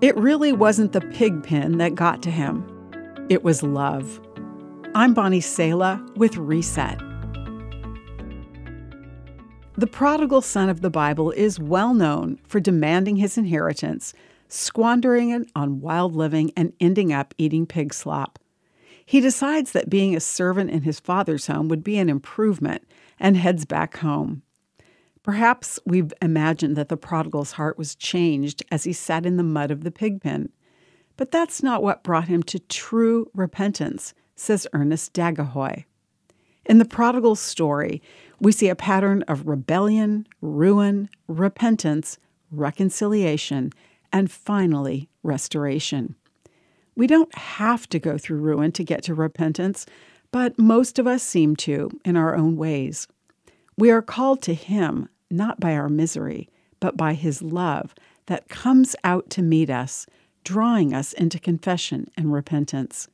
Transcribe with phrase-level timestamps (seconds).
[0.00, 2.64] It really wasn't the pig pen that got to him,
[3.28, 4.20] it was love.
[4.94, 7.00] I'm Bonnie Sala with Reset.
[9.76, 14.14] The prodigal son of the Bible is well known for demanding his inheritance,
[14.46, 18.38] squandering it on wild living, and ending up eating pig slop.
[19.04, 22.86] He decides that being a servant in his father's home would be an improvement
[23.18, 24.42] and heads back home.
[25.28, 29.70] Perhaps we've imagined that the prodigal's heart was changed as he sat in the mud
[29.70, 30.48] of the pig pen.
[31.18, 35.84] But that's not what brought him to true repentance, says Ernest Dagohoy.
[36.64, 38.00] In the prodigal story,
[38.40, 42.16] we see a pattern of rebellion, ruin, repentance,
[42.50, 43.70] reconciliation,
[44.10, 46.14] and finally, restoration.
[46.96, 49.84] We don't have to go through ruin to get to repentance,
[50.32, 53.06] but most of us seem to in our own ways.
[53.76, 56.48] We are called to Him not by our misery,
[56.80, 57.94] but by His love
[58.26, 60.06] that comes out to meet us,
[60.44, 63.08] drawing us into confession and repentance.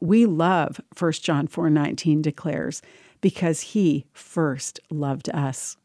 [0.00, 2.82] We love, 1 John 4:19 declares,
[3.20, 5.76] because he first loved us.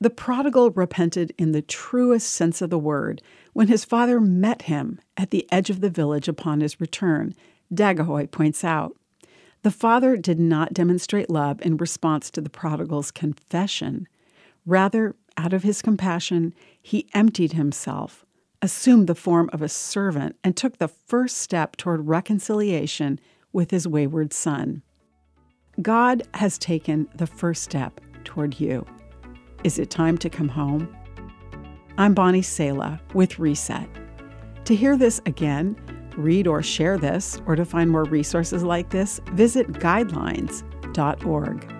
[0.00, 5.00] The prodigal repented in the truest sense of the word when his father met him
[5.16, 7.34] at the edge of the village upon his return,
[7.72, 8.96] Dagohoy points out.
[9.62, 14.06] The father did not demonstrate love in response to the prodigal's confession.
[14.70, 18.24] Rather, out of his compassion, he emptied himself,
[18.62, 23.18] assumed the form of a servant, and took the first step toward reconciliation
[23.52, 24.82] with his wayward son.
[25.82, 28.86] God has taken the first step toward you.
[29.64, 30.96] Is it time to come home?
[31.98, 33.88] I'm Bonnie Sala with Reset.
[34.66, 35.74] To hear this again,
[36.16, 41.79] read or share this, or to find more resources like this, visit guidelines.org.